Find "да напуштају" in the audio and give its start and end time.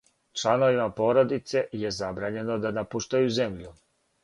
2.65-3.31